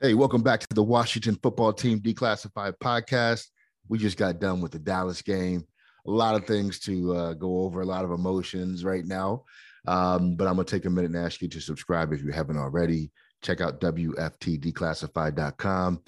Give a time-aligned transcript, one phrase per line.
[0.00, 3.46] Hey, welcome back to the Washington football team declassified podcast.
[3.88, 5.64] We just got done with the Dallas game.
[6.06, 9.42] A lot of things to uh, go over, a lot of emotions right now.
[9.88, 12.30] Um, but I'm going to take a minute and ask you to subscribe if you
[12.30, 13.10] haven't already.
[13.42, 16.02] Check out WFTDeclassified.com.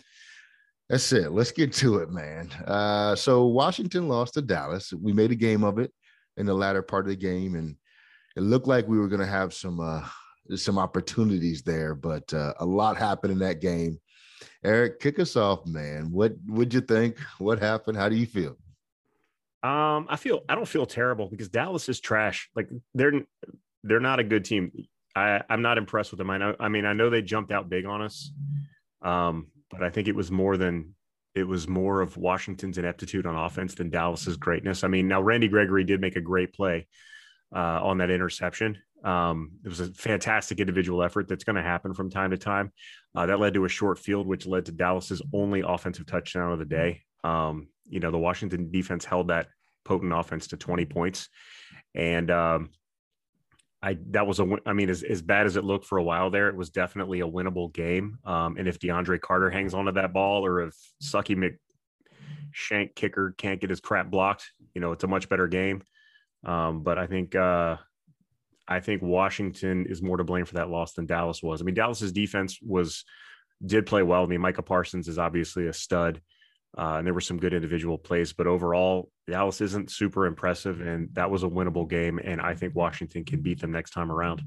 [0.88, 1.33] That's it.
[1.33, 2.49] Let's get to it, man.
[2.69, 4.93] Uh, so, Washington lost to Dallas.
[4.93, 5.93] We made a game of it
[6.37, 7.75] in the latter part of the game, and
[8.37, 9.80] it looked like we were going to have some.
[9.80, 10.07] Uh,
[10.57, 13.99] some opportunities there, but uh, a lot happened in that game.
[14.65, 16.11] Eric, kick us off, man.
[16.11, 17.19] What would you think?
[17.39, 17.97] What happened?
[17.97, 18.57] How do you feel?
[19.63, 22.49] Um, I feel I don't feel terrible because Dallas is trash.
[22.57, 23.13] Like they're
[23.85, 24.73] they're not a good team.
[25.15, 26.30] I I'm not impressed with them.
[26.30, 26.57] I know.
[26.59, 28.33] I mean, I know they jumped out big on us,
[29.02, 30.95] um, but I think it was more than
[31.35, 34.83] it was more of Washington's ineptitude on offense than Dallas's greatness.
[34.83, 36.88] I mean, now Randy Gregory did make a great play
[37.55, 41.95] uh, on that interception, um, it was a fantastic individual effort that's going to happen
[41.95, 42.73] from time to time.
[43.15, 46.59] Uh, that led to a short field, which led to Dallas's only offensive touchdown of
[46.59, 47.02] the day.
[47.24, 49.48] Um, you know, the Washington defense held that
[49.84, 51.28] potent offense to 20 points.
[51.95, 52.71] And um,
[53.82, 56.30] I that was a I mean, as, as bad as it looked for a while
[56.30, 58.18] there, it was definitely a winnable game.
[58.24, 61.59] Um, and if DeAndre Carter hangs onto that ball, or if Sucky Mc
[62.52, 65.82] Shank kicker can't get his crap blocked, you know, it's a much better game.
[66.44, 67.76] Um, but I think uh,
[68.71, 71.60] I think Washington is more to blame for that loss than Dallas was.
[71.60, 73.04] I mean, Dallas's defense was
[73.66, 74.22] did play well.
[74.22, 76.21] I mean, Micah Parsons is obviously a stud,
[76.78, 81.09] uh, and there were some good individual plays, but overall, Dallas isn't super impressive, and
[81.15, 82.21] that was a winnable game.
[82.22, 84.43] And I think Washington can beat them next time around.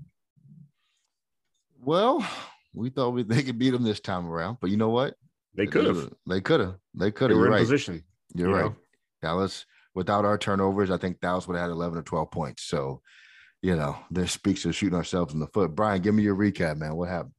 [1.84, 2.25] Well,
[2.74, 5.16] we thought we, they could beat them this time around, but you know what?
[5.53, 6.14] They could have.
[6.28, 6.75] They could have.
[6.96, 7.38] They could have.
[7.38, 7.59] They were You're in right.
[7.59, 8.03] position.
[8.34, 8.66] You're you right.
[8.66, 8.75] know?
[9.22, 12.64] Dallas, without our turnovers, I think Dallas would have had 11 or 12 points.
[12.64, 13.02] So
[13.63, 15.74] you know, this speaks to shooting ourselves in the foot.
[15.74, 16.96] Brian, give me your recap, man.
[16.96, 17.34] What happened?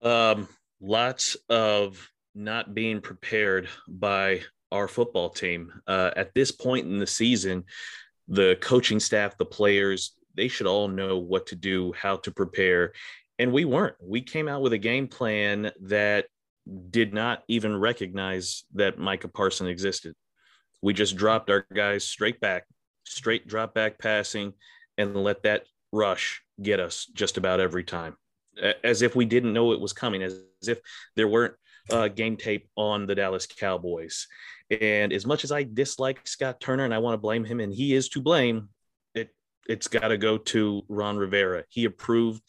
[0.00, 0.48] Um,
[0.80, 5.72] lots of not being prepared by our football team.
[5.88, 7.64] Uh, at this point in the season,
[8.28, 12.92] the coaching staff, the players, they should all know what to do, how to prepare.
[13.40, 13.96] And we weren't.
[14.00, 16.26] We came out with a game plan that
[16.90, 20.14] did not even recognize that Micah Parson existed.
[20.80, 22.66] We just dropped our guys straight back,
[23.04, 24.52] straight drop back passing,
[24.98, 28.16] and let that rush get us just about every time,
[28.82, 30.78] as if we didn't know it was coming, as if
[31.14, 31.54] there weren't
[31.90, 34.26] uh, game tape on the Dallas Cowboys.
[34.80, 37.72] And as much as I dislike Scott Turner and I want to blame him, and
[37.72, 38.70] he is to blame,
[39.14, 39.30] it
[39.68, 41.64] it's got to go to Ron Rivera.
[41.68, 42.42] He approved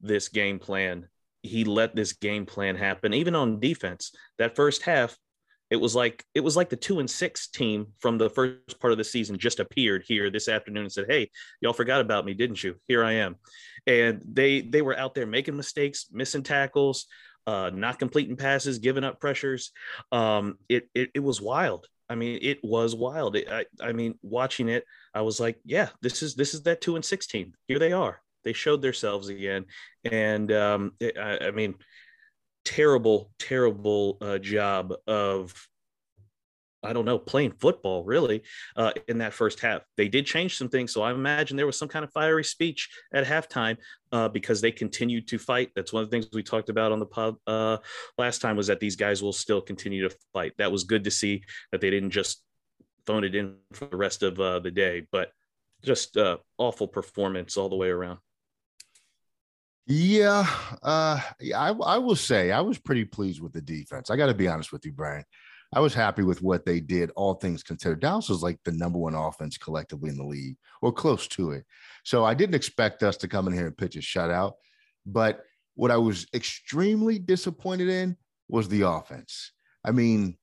[0.00, 1.08] this game plan.
[1.42, 4.12] He let this game plan happen, even on defense.
[4.38, 5.16] That first half,
[5.70, 8.92] it was like it was like the two and six team from the first part
[8.92, 12.34] of the season just appeared here this afternoon and said, "Hey, y'all forgot about me,
[12.34, 12.74] didn't you?
[12.88, 13.36] Here I am."
[13.86, 17.06] And they they were out there making mistakes, missing tackles,
[17.46, 19.70] uh, not completing passes, giving up pressures.
[20.10, 21.86] Um, it, it it was wild.
[22.08, 23.36] I mean, it was wild.
[23.36, 26.80] It, I I mean, watching it, I was like, "Yeah, this is this is that
[26.80, 27.54] two and six team.
[27.68, 28.20] Here they are.
[28.42, 29.66] They showed themselves again."
[30.04, 31.76] And um, it, I, I mean
[32.64, 35.54] terrible, terrible uh, job of
[36.82, 38.42] I don't know, playing football really
[38.76, 39.82] uh, in that first half.
[39.96, 40.92] They did change some things.
[40.92, 43.76] So I imagine there was some kind of fiery speech at halftime
[44.12, 45.70] uh, because they continued to fight.
[45.76, 47.78] That's one of the things we talked about on the pod uh,
[48.16, 50.52] last time was that these guys will still continue to fight.
[50.58, 52.42] That was good to see that they didn't just
[53.06, 55.32] phone it in for the rest of uh, the day, but
[55.82, 58.18] just uh, awful performance all the way around.
[59.92, 60.46] Yeah,
[60.84, 61.20] uh,
[61.52, 64.08] I, I will say I was pretty pleased with the defense.
[64.08, 65.24] I got to be honest with you, Brian.
[65.72, 67.98] I was happy with what they did, all things considered.
[67.98, 71.64] Dallas was like the number one offense collectively in the league, or close to it.
[72.04, 74.52] So I didn't expect us to come in here and pitch a shutout.
[75.06, 75.42] But
[75.74, 78.16] what I was extremely disappointed in
[78.48, 79.50] was the offense.
[79.84, 80.36] I mean,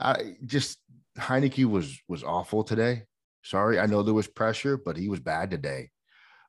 [0.00, 0.78] I just
[1.18, 3.02] Heinicke was was awful today.
[3.44, 5.90] Sorry, I know there was pressure, but he was bad today.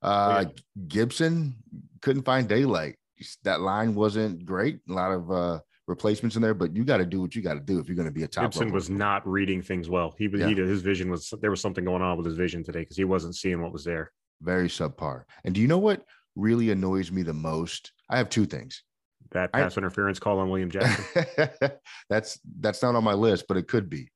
[0.02, 0.62] Uh, yeah.
[0.88, 1.56] Gibson
[2.02, 2.96] couldn't find daylight.
[3.44, 4.80] That line wasn't great.
[4.90, 7.56] A lot of uh, replacements in there, but you got to do what you got
[7.56, 8.46] to do if you're going to be a top.
[8.46, 8.76] Gibson level.
[8.76, 10.14] was not reading things well.
[10.18, 10.48] He yeah.
[10.48, 12.98] he did, his vision was there was something going on with his vision today because
[12.98, 14.12] he wasn't seeing what was there.
[14.42, 15.24] Very subpar.
[15.46, 16.04] And do you know what
[16.36, 17.92] really annoys me the most?
[18.10, 18.84] I have two things.
[19.32, 21.50] that pass I, interference call on William Jackson.
[22.10, 24.12] that's that's not on my list, but it could be.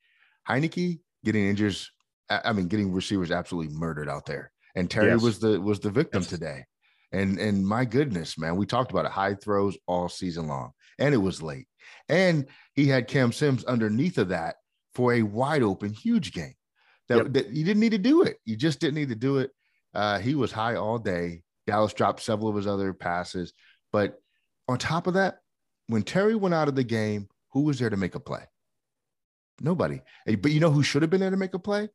[0.48, 1.77] Heinicke getting injured.
[2.30, 4.50] I mean, getting receivers absolutely murdered out there.
[4.76, 5.22] And Terry yes.
[5.22, 6.30] was the was the victim yes.
[6.30, 6.66] today.
[7.12, 9.12] And and my goodness, man, we talked about it.
[9.12, 11.68] High throws all season long, and it was late.
[12.08, 14.56] And he had Cam Sims underneath of that
[14.94, 16.54] for a wide open, huge game.
[17.10, 17.34] That, yep.
[17.34, 18.38] that you didn't need to do it.
[18.46, 19.52] You just didn't need to do it.
[19.94, 21.44] Uh, he was high all day.
[21.68, 23.52] Dallas dropped several of his other passes,
[23.92, 24.16] but
[24.70, 25.40] on top of that,
[25.88, 28.44] when Terry went out of the game, who was there to make a play?
[29.60, 30.02] Nobody.
[30.26, 31.90] But you know who should have been there to make a play?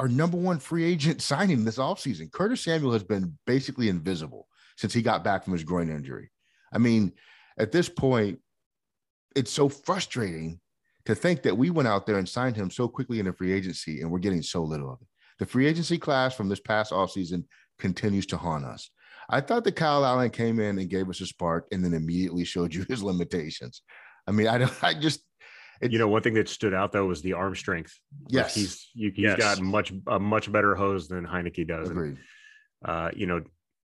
[0.00, 2.32] Our number one free agent signing this offseason.
[2.32, 6.30] Curtis Samuel has been basically invisible since he got back from his groin injury.
[6.72, 7.12] I mean,
[7.58, 8.40] at this point,
[9.36, 10.60] it's so frustrating
[11.06, 13.52] to think that we went out there and signed him so quickly in a free
[13.52, 15.08] agency and we're getting so little of it.
[15.38, 17.44] The free agency class from this past offseason
[17.78, 18.90] continues to haunt us.
[19.28, 22.44] I thought that Kyle Allen came in and gave us a spark and then immediately
[22.44, 23.82] showed you his limitations.
[24.26, 25.20] I mean, I don't, I just,
[25.82, 27.98] you know, one thing that stood out though was the arm strength.
[28.28, 29.38] Yes, like he's you, he's yes.
[29.38, 31.90] got much a much better hose than Heinicke does.
[31.90, 32.18] And,
[32.84, 33.42] uh, you know,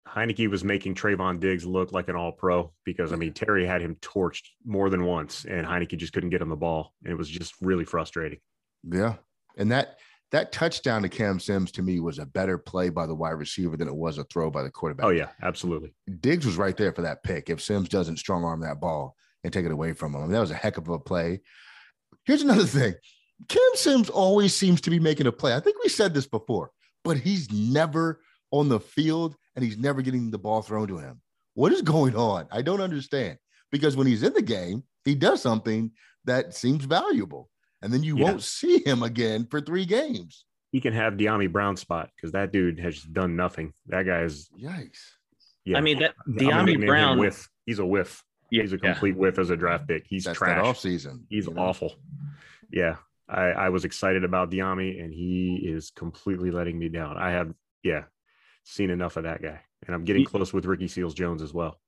[0.06, 3.81] Heinicke was making Trevon Diggs look like an all pro because I mean Terry had
[3.81, 6.93] him torched more than once and Heinicke just couldn't get him the ball.
[7.03, 8.38] And it was just really frustrating.
[8.88, 9.15] Yeah.
[9.56, 9.99] And that
[10.31, 13.77] that touchdown to Cam Sims to me was a better play by the wide receiver
[13.77, 15.06] than it was a throw by the quarterback.
[15.06, 15.94] Oh, yeah, absolutely.
[16.20, 17.50] Diggs was right there for that pick.
[17.50, 20.32] If Sims doesn't strong arm that ball and take it away from him, I mean,
[20.32, 21.41] that was a heck of a play.
[22.25, 22.94] Here's another thing
[23.49, 25.55] Cam Sims always seems to be making a play.
[25.55, 26.70] I think we said this before,
[27.05, 28.20] but he's never
[28.50, 31.20] on the field and he's never getting the ball thrown to him.
[31.55, 32.49] What is going on?
[32.50, 33.38] I don't understand
[33.70, 35.93] because when he's in the game, he does something
[36.25, 37.50] that seems valuable,
[37.82, 38.25] and then you yeah.
[38.25, 40.46] won't see him again for three games.
[40.73, 43.73] He can have Dyami Brown spot because that dude has done nothing.
[43.87, 44.99] That guy is yikes.
[45.64, 48.23] Yeah, I mean that Dyami Brown with He's a whiff.
[48.50, 49.20] Yeah, he's a complete yeah.
[49.20, 50.06] whiff as a draft pick.
[50.06, 50.64] He's That's trash.
[50.64, 51.26] off season.
[51.29, 51.62] He's you know?
[51.62, 51.94] awful.
[52.70, 52.96] Yeah,
[53.29, 57.17] I, I was excited about Dyami, and he is completely letting me down.
[57.17, 57.52] I have
[57.82, 58.05] yeah
[58.64, 61.81] seen enough of that guy and I'm getting close with Ricky Seals Jones as well.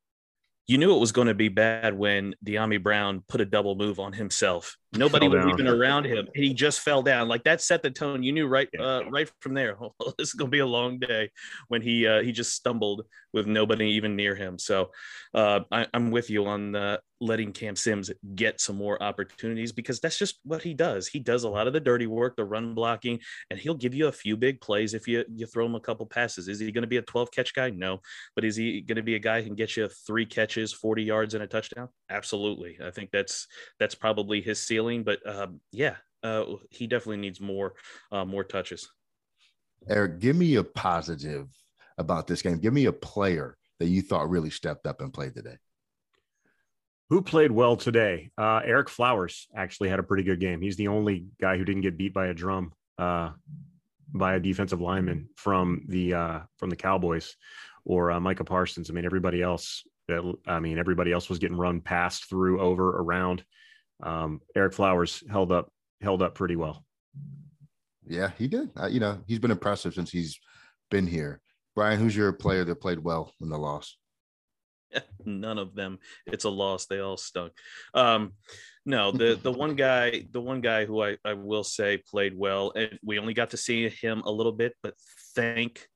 [0.67, 4.01] You knew it was going to be bad when Dyami Brown put a double move
[4.01, 4.77] on himself.
[4.99, 6.29] Nobody was even around him.
[6.35, 7.29] He just fell down.
[7.29, 8.23] Like that set the tone.
[8.23, 9.77] You knew right, uh, right from there.
[9.99, 11.31] Oh, this is going to be a long day
[11.69, 13.03] when he uh, he just stumbled
[13.33, 14.59] with nobody even near him.
[14.59, 14.91] So
[15.35, 20.01] uh, I, am with you on the letting Cam Sims get some more opportunities because
[20.01, 21.07] that's just what he does.
[21.09, 23.21] He does a lot of the dirty work, the run blocking,
[23.51, 26.07] and he'll give you a few big plays if you you throw him a couple
[26.07, 26.49] passes.
[26.49, 27.71] Is he going to be a 12 catch guy?
[27.71, 28.01] No,
[28.35, 31.03] but is he going to be a guy who can get you three catches, 40
[31.03, 31.89] yards, and a touchdown?
[32.11, 32.79] Absolutely.
[32.83, 33.47] I think that's
[33.79, 34.86] that's probably his ceiling.
[35.05, 37.75] But um, yeah, uh, he definitely needs more
[38.13, 38.89] uh, more touches.
[39.89, 41.49] Eric, give me a positive
[41.99, 42.59] about this game.
[42.59, 45.57] Give me a player that you thought really stepped up and played today.
[47.11, 48.31] Who played well today?
[48.37, 50.61] Uh, Ereck Flowers actually had a pretty good game.
[50.61, 53.31] He's the only guy who didn't get beat by a drum uh,
[54.13, 57.37] by a defensive lineman from the uh, from the Cowboys
[57.85, 58.91] or uh, Micah Parsons.
[58.91, 59.85] I mean, everybody else.
[60.47, 63.45] I mean, everybody else was getting run past, through, over, around.
[64.03, 65.71] Um, Ereck Flowers held up
[66.01, 66.85] held up pretty well.
[68.07, 68.71] Yeah, he did.
[68.81, 70.39] Uh, you know, he's been impressive since he's
[70.91, 71.41] been here.
[71.75, 73.97] Brian, who's your player that played well in the loss?
[75.25, 75.99] None of them.
[76.27, 76.87] It's a loss.
[76.87, 77.53] They all stunk.
[77.95, 78.33] Um,
[78.85, 82.73] no, the the one guy, the one guy who I, I will say played well,
[82.77, 84.95] and we only got to see him a little bit, but
[85.35, 85.89] thank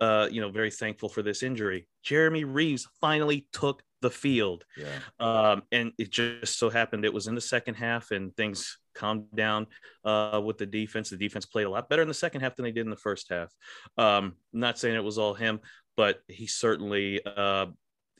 [0.00, 1.86] uh, you know, very thankful for this injury.
[2.02, 4.64] Jeremy Reaves finally took the field.
[4.76, 4.98] Yeah.
[5.18, 9.34] Um, and it just so happened it was in the second half and things calmed
[9.34, 9.66] down
[10.04, 11.08] uh, with the defense.
[11.08, 12.96] The defense played a lot better in the second half than they did in the
[12.96, 13.50] first half.
[13.96, 15.60] Um, not saying it was all him,
[15.96, 17.66] but he certainly uh,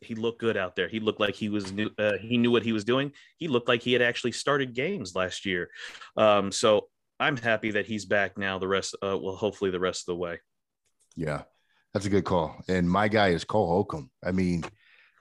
[0.01, 0.89] he looked good out there.
[0.89, 1.91] He looked like he was new.
[1.99, 3.13] Uh, he knew what he was doing.
[3.37, 5.71] He looked like he had actually started games last year.
[6.17, 6.89] Um, so
[7.21, 8.59] I'm happy that he's back now.
[8.59, 10.41] The rest, uh, well, hopefully the rest of the way.
[11.15, 11.43] Yeah,
[11.93, 12.57] that's a good call.
[12.69, 14.11] And my guy is Cole Holcomb.
[14.25, 14.65] I mean,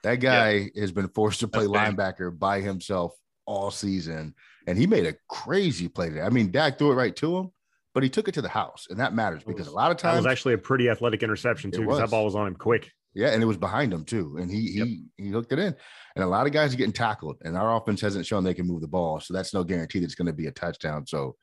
[0.04, 0.80] that guy yeah.
[0.80, 3.14] has been forced to play linebacker by himself
[3.46, 4.34] all season,
[4.66, 6.20] and he made a crazy play today.
[6.20, 7.50] I mean, Dak threw it right to him,
[7.94, 10.18] but he took it to the house, and that matters because a lot of times
[10.18, 12.90] it was actually a pretty athletic interception too, because that ball was on him quick.
[13.14, 14.86] Yeah, and it was behind him too, and he yep.
[14.86, 15.74] he he hooked it in.
[16.16, 18.66] And a lot of guys are getting tackled, and our offense hasn't shown they can
[18.66, 21.06] move the ball, so that's no guarantee that it's going to be a touchdown.
[21.06, 21.36] So,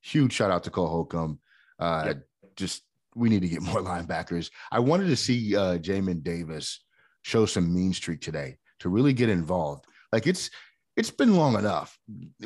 [0.00, 1.40] huge shout out to Cole Holcomb.
[1.78, 2.26] Uh, yep.
[2.56, 2.84] Just
[3.14, 4.50] we need to get more linebackers.
[4.70, 6.80] I wanted to see uh, Jamin Davis
[7.22, 9.84] show some mean streak today to really get involved.
[10.12, 10.50] Like it's
[10.96, 11.96] it's been long enough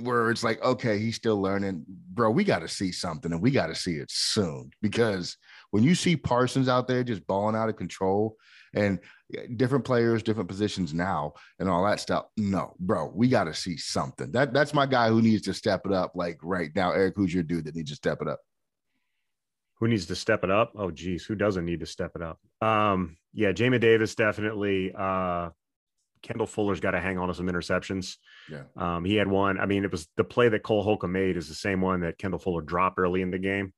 [0.03, 2.31] where it's like, okay, he's still learning, bro.
[2.31, 5.37] We got to see something, and we got to see it soon because
[5.71, 8.37] When you see Parsons out there just balling out of control
[8.75, 9.01] and
[9.35, 13.55] eh, different players, different positions now, and all that stuff, no, bro, we got to
[13.55, 14.31] see something.
[14.33, 16.13] That that's my guy who needs to step it up.
[16.15, 18.41] Like right now, Eric, who's your dude that needs to step it up?
[19.83, 20.75] Who needs to step it up?
[20.77, 22.39] Oh, geez, who doesn't need to step it up?
[22.61, 24.95] Um, yeah, Jamin Davis definitely.
[24.97, 25.51] Uh,
[26.23, 28.15] Kendall Fuller's got to hang on to some interceptions.
[28.49, 28.63] Yeah.
[28.77, 29.59] Um, he had one.
[29.59, 32.17] I mean, it was the play that Cole Holcomb made is the same one that
[32.17, 33.73] Kendall Fuller dropped early in the game.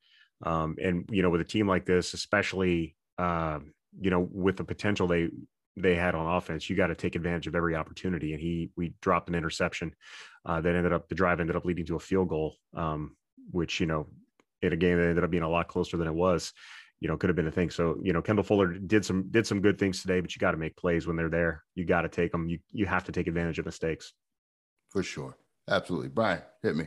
[0.45, 3.61] Um, and you know, with a team like this, especially uh,
[3.99, 5.31] you know, with the potential they
[5.75, 8.35] they had on offense, you got to take advantage of every opportunity.
[8.35, 9.95] And he we dropped an interception
[10.45, 13.17] uh, that ended up the drive ended up leading to a field goal, um,
[13.51, 14.07] which you know,
[14.67, 16.53] in a game that ended up being a lot closer than it was
[17.01, 17.69] you know, could have been a thing.
[17.69, 20.53] So, you know, Kendall Fuller did some did some good things today, but you got
[20.53, 21.63] to make plays when they're there.
[21.75, 22.49] You got to take them.
[22.49, 24.15] You you have to take advantage of mistakes.
[24.91, 25.37] For sure.
[25.69, 26.09] Absolutely.
[26.09, 26.87] Brian, hit me.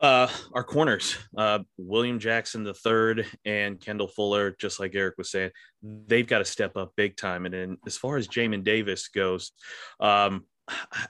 [0.00, 5.30] Uh, our corners, uh, William Jackson the third and Kendall Fuller, just like Eric was
[5.30, 5.50] saying,
[5.82, 7.44] they've got to step up big time.
[7.44, 9.52] And then as far as Jamin Davis goes,
[10.00, 10.44] um,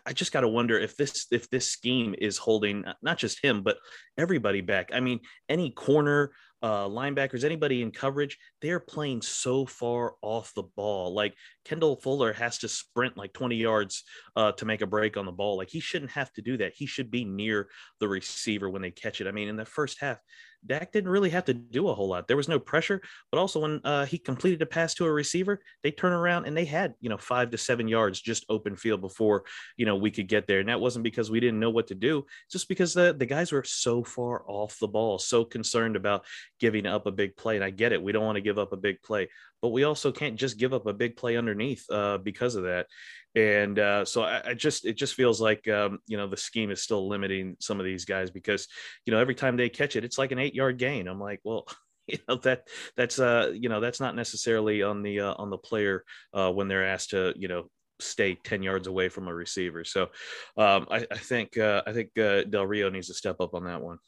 [0.07, 3.63] I just got to wonder if this if this scheme is holding not just him
[3.63, 3.77] but
[4.17, 4.91] everybody back.
[4.93, 6.33] I mean, any corner,
[6.63, 11.13] uh, linebackers, anybody in coverage, they're playing so far off the ball.
[11.13, 14.05] Like Kendall Fuller has to sprint like 20 yards
[14.37, 15.57] uh, to make a break on the ball.
[15.57, 16.73] Like he shouldn't have to do that.
[16.75, 17.69] He should be near
[18.01, 19.27] the receiver when they catch it.
[19.27, 20.19] I mean, in the first half,
[20.67, 22.29] Dak didn't really have to do a whole lot.
[22.29, 23.01] There was no pressure,
[23.31, 26.57] but also when uh, he completed a pass to a receiver, they turn around and
[26.57, 29.45] they had, you know, five to seven yards just open field before,
[29.77, 30.61] you know, we could get there.
[30.61, 33.53] And that wasn't because we didn't know what to do, just because the, the guys
[33.53, 36.25] were so far off the ball, so concerned about
[36.61, 37.57] giving up a big play.
[37.57, 38.03] And I get it.
[38.03, 39.29] We don't want to give up a big play,
[39.61, 42.87] but we also can't just give up a big play underneath uh, because of that
[43.35, 46.71] and uh, so I, I, just it just feels like um, you know the scheme
[46.71, 48.69] is still limiting some of these guys because
[49.07, 51.09] you know every time they catch it, it's like an eight yard gain.
[51.09, 51.67] I'm like, well.
[52.09, 55.57] You know that that's uh you know that's not necessarily on the uh, on the
[55.57, 56.03] player
[56.35, 57.71] uh, when they're asked to you know
[58.01, 59.85] stay 10 yards away from a receiver.
[59.85, 60.11] So
[60.57, 63.65] um, I, I, think uh, I think uh, Del Rio needs to step up on
[63.65, 63.99] that one.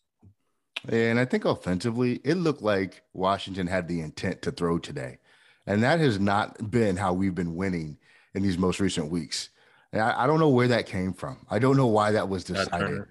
[0.89, 5.19] And I think offensively, it looked like Washington had the intent to throw today.
[5.67, 7.99] And that has not been how we've been winning
[8.35, 9.51] in these most recent weeks.
[9.93, 11.47] And I, I don't know where that came from.
[11.51, 13.05] I don't know why that was decided.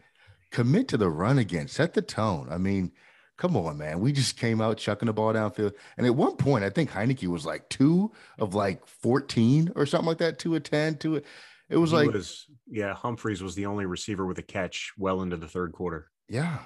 [0.52, 1.68] Commit to the run again.
[1.68, 2.48] Set the tone.
[2.52, 2.92] I mean,
[3.38, 4.00] come on, man.
[4.00, 5.74] We just came out chucking the ball downfield.
[5.98, 10.08] And at one point, I think Heinicke was like two of like 14 or something
[10.08, 11.18] like that, two of 10, two.
[11.18, 11.24] Of,
[11.70, 15.22] it was he like, was, yeah, Humphries was the only receiver with a catch well
[15.22, 16.10] into the third quarter.
[16.30, 16.60] Yeah.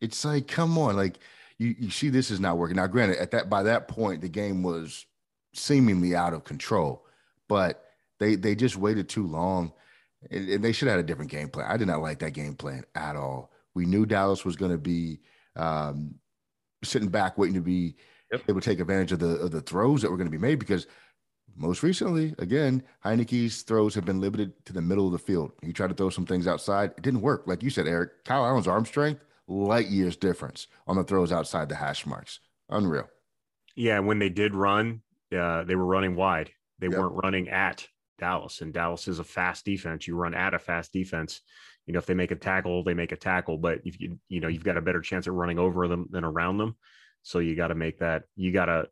[0.00, 0.96] It's like, come on.
[0.96, 1.18] Like,
[1.58, 2.76] you, you see, this is not working.
[2.76, 5.06] Now, granted, at that by that point, the game was
[5.54, 7.06] seemingly out of control,
[7.48, 7.85] but
[8.18, 9.72] they they just waited too long,
[10.30, 11.70] and, and they should have had a different game plan.
[11.70, 13.52] I did not like that game plan at all.
[13.74, 15.20] We knew Dallas was going to be
[15.56, 16.14] um,
[16.82, 17.96] sitting back, waiting to be
[18.32, 18.42] yep.
[18.48, 20.58] able to take advantage of the of the throws that were going to be made
[20.58, 20.86] because
[21.56, 25.52] most recently, again, Heinicke's throws have been limited to the middle of the field.
[25.62, 26.90] He tried to throw some things outside.
[26.96, 27.44] It didn't work.
[27.46, 31.68] Like you said, Eric, Kyle Allen's arm strength, light years difference on the throws outside
[31.68, 32.40] the hash marks.
[32.68, 33.08] Unreal.
[33.74, 34.00] Yeah.
[34.00, 35.02] When they did run,
[35.36, 36.50] uh, they were running wide.
[36.78, 36.98] They yep.
[36.98, 37.86] weren't running at
[38.18, 40.06] Dallas, and Dallas is a fast defense.
[40.06, 41.40] You run at a fast defense.
[41.86, 44.40] You know, if they make a tackle, they make a tackle, but if you you
[44.40, 46.76] know you've got a better chance at running over them than around them.
[47.22, 48.24] So you got to make that.
[48.36, 48.88] You got to.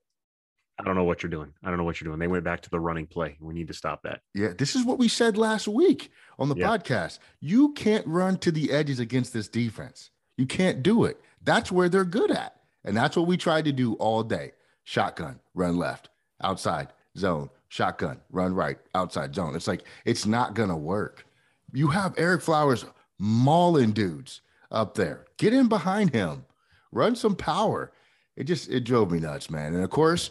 [0.78, 1.52] I don't know what you're doing.
[1.62, 2.18] I don't know what you're doing.
[2.18, 3.36] They went back to the running play.
[3.40, 4.22] We need to stop that.
[4.34, 6.66] Yeah, this is what we said last week on the yeah.
[6.66, 7.20] podcast.
[7.40, 10.10] You can't run to the edges against this defense.
[10.36, 11.20] You can't do it.
[11.44, 12.56] That's where they're good at.
[12.84, 14.52] And that's what we tried to do all day.
[14.82, 16.10] Shotgun, run left,
[16.42, 19.54] outside, zone, shotgun, run right, outside zone.
[19.56, 21.26] It's like it's not gonna work.
[21.72, 22.84] You have Ereck Flowers
[23.18, 24.40] mauling dudes
[24.70, 25.26] up there.
[25.38, 26.44] Get in behind him,
[26.92, 27.92] run some power.
[28.36, 29.74] It just it drove me nuts, man.
[29.74, 30.30] And of course,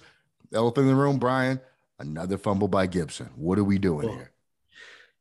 [0.54, 1.60] elephant in the room, Brian,
[2.00, 3.30] another fumble by Gibson.
[3.36, 4.32] What are we doing here?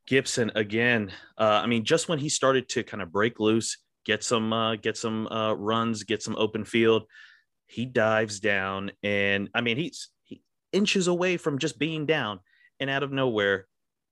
[0.06, 1.12] Gibson again.
[1.38, 4.76] Uh, I mean, just when he started to kind of break loose, get some uh,
[4.76, 7.04] get some uh, runs, get some open field,
[7.66, 10.08] he dives down, and I mean he's
[10.72, 12.40] inches away from just being down,
[12.80, 13.66] and out of nowhere,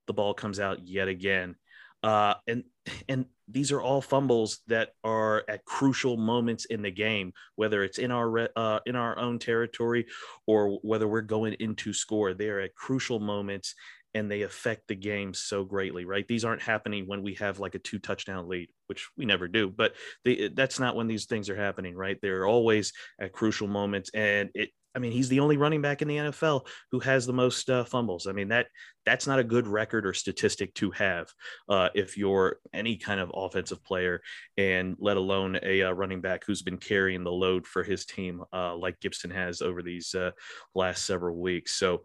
[0.07, 1.55] the ball comes out yet again.
[2.03, 2.63] Uh, and
[3.07, 7.99] and these are all fumbles that are at crucial moments in the game, whether it's
[7.99, 10.07] in our uh, in our own territory
[10.47, 12.33] or whether we're going into score.
[12.33, 13.75] They are at crucial moments,
[14.13, 16.05] and they affect the game so greatly.
[16.05, 16.27] Right?
[16.27, 19.69] These aren't happening when we have like a two touchdown lead, which we never do.
[19.69, 19.93] But
[20.25, 21.95] they, that's not when these things are happening.
[21.95, 22.17] Right?
[22.21, 26.07] They're always at crucial moments, and it I mean, he's the only running back in
[26.07, 28.27] the NFL who has the most uh, fumbles.
[28.27, 28.67] I mean, that
[29.05, 31.27] that's not a good record or statistic to have
[31.69, 34.21] uh, if you're any kind of offensive player,
[34.57, 38.43] and let alone a uh, running back who's been carrying the load for his team
[38.53, 40.31] uh, like Gibson has over these uh,
[40.75, 41.75] last several weeks.
[41.75, 42.03] So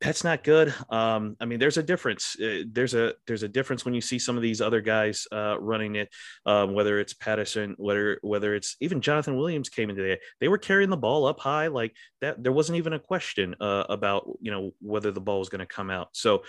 [0.00, 0.74] that's not good.
[0.90, 2.36] Um, I mean, there's a difference.
[2.38, 5.58] Uh, there's a there's a difference when you see some of these other guys uh,
[5.58, 6.10] running it,
[6.44, 10.58] um, whether it's Patterson, whether whether it's even Jonathan Williams came into the they were
[10.58, 12.42] carrying the ball up high like that.
[12.42, 15.66] There wasn't even a question uh, about you know whether the ball was going to
[15.66, 16.08] come out.
[16.12, 16.42] So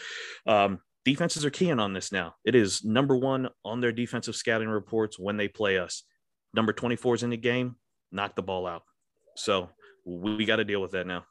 [0.45, 2.35] um, defenses are keying on this now.
[2.43, 6.03] It is number one on their defensive scouting reports when they play us.
[6.53, 7.75] Number 24 is in the game,
[8.11, 8.83] knock the ball out.
[9.35, 9.69] So
[10.05, 11.23] we got to deal with that now.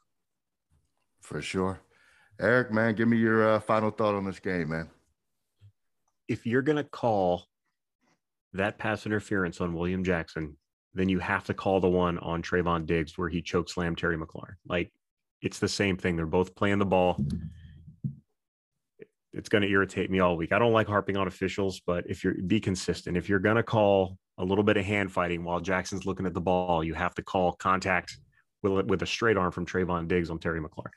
[1.21, 1.81] For sure.
[2.39, 4.89] Eric, man, give me your uh, final thought on this game, man.
[6.27, 7.45] If you're going to call
[8.53, 10.55] that pass interference on William Jackson,
[10.93, 14.17] then you have to call the one on Trevon Diggs where he choke slammed Terry
[14.17, 14.55] McLaurin.
[14.67, 14.91] Like
[15.41, 16.15] it's the same thing.
[16.15, 17.19] They're both playing the ball.
[19.33, 20.51] It's going to irritate me all week.
[20.51, 23.63] I don't like harping on officials, but if you're be consistent, if you're going to
[23.63, 27.13] call a little bit of hand fighting while Jackson's looking at the ball, you have
[27.15, 28.17] to call contact
[28.75, 30.91] with, with a straight arm from Trevon Diggs on Terry McLaurin.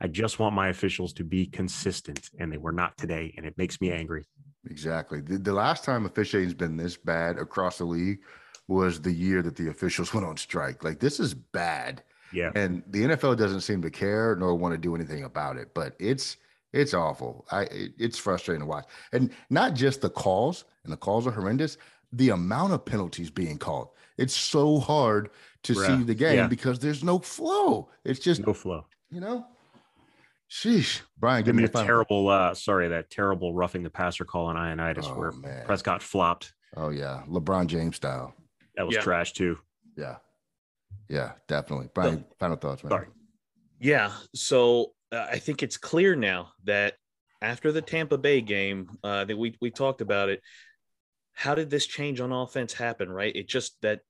[0.00, 3.56] I just want my officials to be consistent, and they were not today, and it
[3.56, 4.24] makes me angry.
[4.68, 5.20] Exactly.
[5.20, 8.20] The, the last time officiating's been this bad across the league
[8.68, 10.84] was the year that the officials went on strike.
[10.84, 12.02] Like this is bad.
[12.32, 12.50] Yeah.
[12.54, 15.94] And the NFL doesn't seem to care nor want to do anything about it, but
[15.98, 16.36] it's
[16.72, 17.46] it's awful.
[17.52, 18.86] I it's frustrating to watch.
[19.12, 21.78] And not just the calls, and the calls are horrendous,
[22.12, 23.90] the amount of penalties being called.
[24.16, 25.30] It's so hard
[25.64, 25.86] to Bruh.
[25.86, 26.46] see the game yeah.
[26.46, 27.88] because there's no flow.
[28.04, 28.86] It's just no flow.
[29.10, 29.46] You know.
[30.50, 32.28] Sheesh, Brian, give I mean, me a terrible.
[32.28, 35.64] Uh, sorry, that terrible roughing the passer call on Ioannidis oh, where man.
[35.66, 36.52] Prescott flopped.
[36.76, 38.34] Oh yeah, LeBron James style.
[38.76, 39.00] That was yeah.
[39.00, 39.58] trash too.
[39.96, 40.16] Yeah,
[41.08, 41.88] yeah, definitely.
[41.94, 42.90] Brian, so, final thoughts, man.
[42.90, 43.06] Sorry.
[43.80, 46.94] Yeah, so uh, I think it's clear now that
[47.42, 50.40] after the Tampa Bay game, uh, that we we talked about it.
[51.34, 53.10] How did this change on offense happen?
[53.10, 54.00] Right, it just that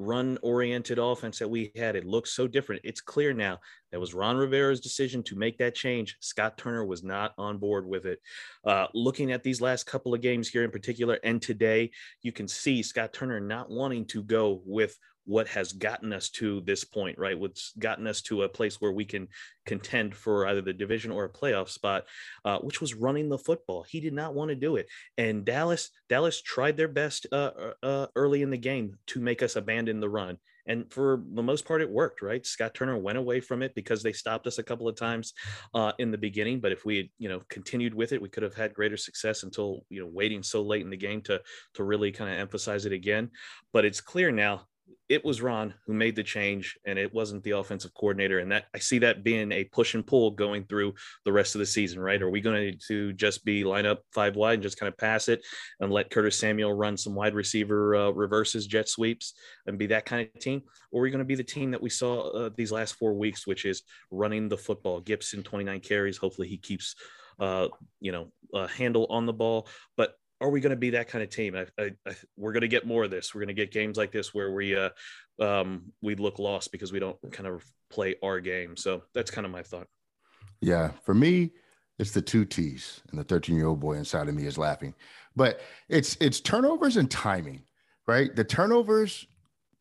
[0.00, 1.94] run oriented offense that we had.
[1.94, 2.80] It looks so different.
[2.84, 3.58] It's clear now
[3.92, 6.16] that was Ron Rivera's decision to make that change.
[6.20, 8.20] Scott Turner was not on board with it.
[8.64, 11.90] Uh, looking at these last couple of games here in particular and today,
[12.22, 14.96] you can see Scott Turner not wanting to go with
[15.30, 17.38] what has gotten us to this point, right?
[17.38, 19.28] What's gotten us to a place where we can
[19.64, 22.02] contend for either the division or a playoff spot,
[22.44, 23.84] uh, which was running the football.
[23.88, 27.72] He did not want to do it, and Dallas Dallas tried their best uh, uh,
[27.86, 30.36] uh, early in the game to make us abandon the run.
[30.66, 32.44] And for the most part, it worked, right?
[32.44, 35.32] Scott Turner went away from it because they stopped us a couple of times
[35.74, 36.60] uh, in the beginning.
[36.60, 39.42] But if we had, you know, continued with it, we could have had greater success
[39.42, 41.40] until, you know, waiting so late in the game to
[41.74, 43.30] to really kind of emphasize it again.
[43.72, 44.66] But it's clear now
[45.10, 48.38] it was Ron who made the change and it wasn't the offensive coordinator.
[48.38, 50.94] And that I see that being a push and pull going through
[51.24, 52.22] the rest of the season, right?
[52.22, 55.28] Are we going to just be line up five wide and just kind of pass
[55.28, 55.44] it
[55.80, 59.34] and let Curtis Samuel run some wide receiver uh, reverses, jet sweeps,
[59.66, 60.62] and be that kind of team?
[60.92, 63.14] Or are we going to be the team that we saw uh, these last four
[63.14, 65.00] weeks, which is running the football?
[65.00, 66.18] Gibson, 29 carries.
[66.18, 66.94] Hopefully he keeps,
[67.40, 67.66] uh,
[67.98, 69.66] you know, a handle on the ball.
[69.96, 71.54] But are we going to be that kind of team?
[71.54, 73.34] I, I, I, we're going to get more of this.
[73.34, 74.90] We're going to get games like this where we uh,
[75.40, 78.76] um, we look lost because we don't kind of play our game.
[78.76, 79.86] So that's kind of my thought.
[80.60, 81.52] Yeah, for me,
[81.98, 84.94] it's the two T's, and the 13 year old boy inside of me is laughing.
[85.36, 87.62] But it's it's turnovers and timing,
[88.06, 88.34] right?
[88.34, 89.26] The turnovers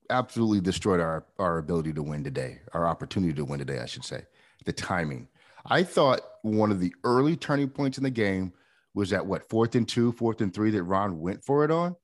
[0.09, 4.05] absolutely destroyed our our ability to win today, our opportunity to win today, I should
[4.05, 4.23] say.
[4.65, 5.29] The timing.
[5.65, 8.53] I thought one of the early turning points in the game
[8.93, 11.95] was that what fourth and two, fourth and three that Ron went for it on,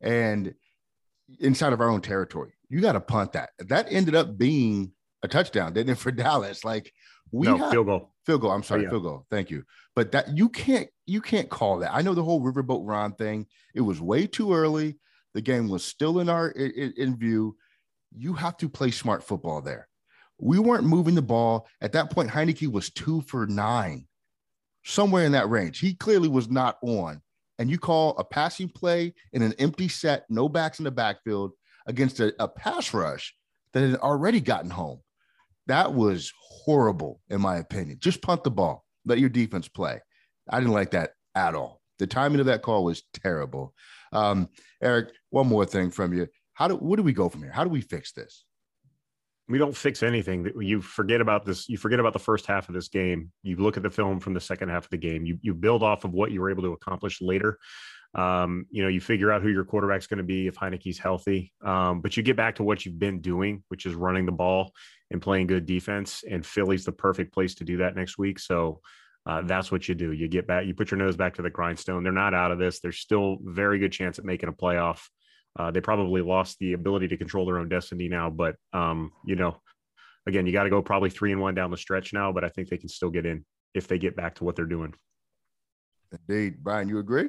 [0.00, 0.54] and
[1.40, 2.52] inside of our own territory.
[2.68, 3.50] You got to punt that.
[3.58, 6.64] That ended up being a touchdown, didn't it, for Dallas?
[6.64, 6.92] Like
[7.30, 8.14] we no, have, field goal.
[8.26, 8.50] Field goal.
[8.52, 8.90] I'm sorry, oh, yeah.
[8.90, 9.26] field goal.
[9.30, 9.64] Thank you.
[9.96, 11.94] But that you can't you can't call that.
[11.94, 13.46] I know the whole riverboat Ron thing.
[13.74, 14.98] It was way too early.
[15.34, 17.56] The game was still in our in, in view.
[18.16, 19.88] You have to play smart football there.
[20.38, 22.30] We weren't moving the ball at that point.
[22.30, 24.06] Heinicke was two for nine
[24.84, 25.80] somewhere in that range.
[25.80, 27.20] He clearly was not on.
[27.58, 31.52] And you call a passing play in an empty set, no backs in the backfield
[31.86, 33.34] against a, a pass rush
[33.72, 35.00] that had already gotten home.
[35.66, 37.98] That was horrible, in my opinion.
[38.00, 40.00] Just punt the ball, let your defense play.
[40.48, 41.80] I didn't like that at all.
[41.98, 43.72] The timing of that call was terrible.
[44.12, 44.48] Um,
[44.82, 46.26] Eric, one more thing from you.
[46.54, 47.52] How do what do we go from here?
[47.52, 48.44] How do we fix this?
[49.48, 50.50] We don't fix anything.
[50.58, 51.68] You forget about this.
[51.68, 53.30] You forget about the first half of this game.
[53.42, 55.26] You look at the film from the second half of the game.
[55.26, 57.58] You you build off of what you were able to accomplish later.
[58.14, 61.52] Um, you know, you figure out who your quarterback's going to be if Heinicke's healthy.
[61.62, 64.72] Um, but you get back to what you've been doing, which is running the ball
[65.10, 66.22] and playing good defense.
[66.28, 68.38] And Philly's the perfect place to do that next week.
[68.38, 68.80] So
[69.26, 70.12] uh, that's what you do.
[70.12, 72.04] You get back, you put your nose back to the grindstone.
[72.04, 72.80] They're not out of this.
[72.80, 75.00] There's still very good chance at making a playoff.
[75.56, 79.36] Uh, they probably lost the ability to control their own destiny now, but um, you
[79.36, 79.60] know,
[80.26, 82.32] again, you got to go probably three and one down the stretch now.
[82.32, 84.66] But I think they can still get in if they get back to what they're
[84.66, 84.94] doing.
[86.28, 87.28] Indeed, Brian, you agree?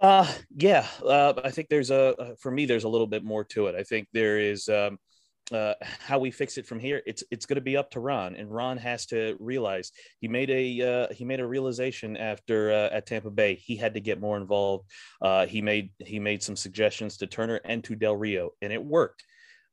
[0.00, 0.86] Uh, yeah.
[1.04, 3.74] Uh, I think there's a uh, for me there's a little bit more to it.
[3.74, 4.98] I think there is um,
[5.52, 7.02] uh, how we fix it from here.
[7.06, 10.50] It's it's going to be up to Ron, and Ron has to realize he made
[10.50, 13.54] a uh, he made a realization after uh, at Tampa Bay.
[13.54, 14.90] He had to get more involved.
[15.20, 18.84] Uh, he made he made some suggestions to Turner and to Del Rio, and it
[18.84, 19.24] worked.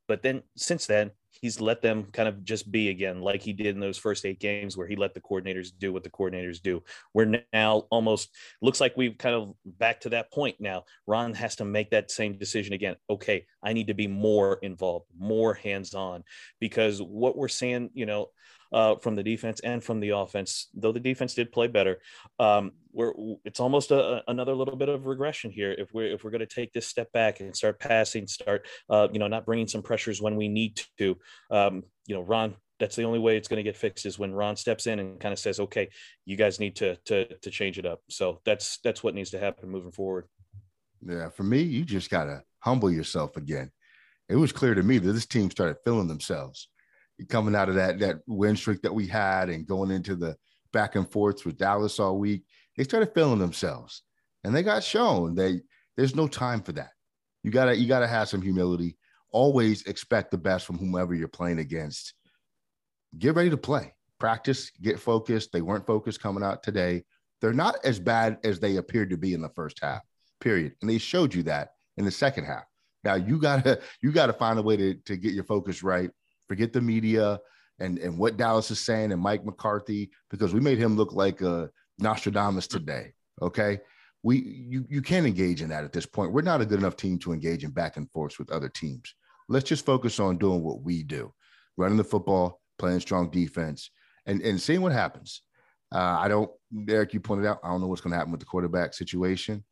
[0.08, 3.68] But then since then, he's let them kind of just be again, like he did
[3.68, 6.82] in those first eight games where he let the coordinators do what the coordinators do.
[7.14, 8.30] We're now almost
[8.62, 10.86] looks like we've kind of back to that point now.
[11.06, 12.96] Ron has to make that same decision again.
[13.10, 16.24] Okay, I need to be more involved, more hands on,
[16.60, 18.28] because what we're seeing, you know,
[18.72, 20.68] uh, from the defense and from the offense.
[20.74, 22.00] Though the defense did play better,
[22.40, 23.14] um, we're
[23.46, 25.72] it's almost a, another little bit of regression here.
[25.78, 29.08] If we're if we're going to take this step back and start passing, start uh,
[29.12, 31.18] you know not bringing some pressures when we need to.
[31.52, 32.56] Um, you know, Ron.
[32.80, 35.20] That's the only way it's going to get fixed is when Ron steps in and
[35.20, 35.90] kind of says, "Okay,
[36.26, 39.40] you guys need to to to change it up." So that's that's what needs to
[39.40, 40.26] happen moving forward.
[41.04, 43.72] Yeah, for me, you just gotta humble yourself again.
[44.30, 46.70] It was clear to me that this team started feeling themselves
[47.30, 50.36] coming out of that that win streak that we had and going into the
[50.72, 52.44] back and forths with Dallas all week,
[52.76, 54.04] they started feeling themselves,
[54.44, 55.62] and they got shown that
[55.96, 56.92] there's no time for that.
[57.44, 58.98] You gotta you gotta have some humility.
[59.32, 62.14] Always expect the best from whomever you're playing against.
[63.18, 63.94] Get ready to play.
[64.20, 64.72] Practice.
[64.82, 65.52] Get focused.
[65.52, 67.04] They weren't focused coming out today.
[67.42, 70.02] They're not as bad as they appeared to be in the first half.
[70.40, 70.74] Period.
[70.82, 72.64] And they showed you that in the second half.
[73.04, 76.12] Now you gotta you gotta find a way to, to get your focus right
[76.48, 77.40] forget the media
[77.80, 81.42] and, and what Dallas is saying and Mike McCarthy, because we made him look like
[81.42, 83.14] a Nostradamus today.
[83.42, 83.80] Okay.
[84.24, 86.34] We you you can't engage in that at this point.
[86.34, 89.14] We're not a good enough team to engage in back and forth with other teams.
[89.48, 91.34] Let's just focus on doing what we do,
[91.78, 93.92] running the football, playing strong defense,
[94.26, 95.44] and, and seeing what happens.
[95.94, 96.52] Uh, I don't,
[96.90, 99.64] Eric, you pointed out, I don't know what's going to happen with the quarterback situation.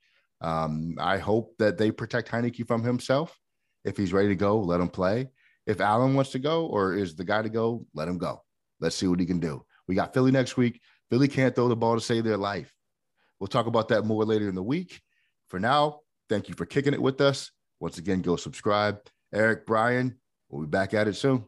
[0.41, 3.37] Um, I hope that they protect Heinicke from himself.
[3.83, 5.29] If he's ready to go, let him play.
[5.65, 8.43] If Allen wants to go or is the guy to go, let him go.
[8.79, 9.65] Let's see what he can do.
[9.87, 10.81] We got Philly next week.
[11.09, 12.73] Philly can't throw the ball to save their life.
[13.39, 15.01] We'll talk about that more later in the week.
[15.49, 17.51] For now, thank you for kicking it with us.
[17.79, 18.99] Once again, go subscribe.
[19.33, 20.17] Eric, Brian,
[20.49, 21.45] we'll be back at it soon.